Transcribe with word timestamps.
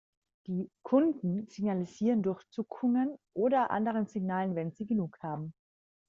Die 0.47 0.71
„Kunden“ 0.81 1.45
signalisieren 1.45 2.23
durch 2.23 2.43
Zuckungen 2.49 3.19
oder 3.35 3.69
andere 3.69 4.07
Signale, 4.07 4.55
wenn 4.55 4.71
sie 4.71 4.87
genug 4.87 5.19
haben. 5.21 5.53